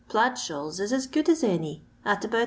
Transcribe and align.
Plaid 0.09 0.39
shawls 0.39 0.79
is 0.79 0.91
as 0.91 1.05
good 1.05 1.29
as 1.29 1.43
any, 1.43 1.83
at 2.03 2.25
about 2.25 2.37
Is. 2.37 2.39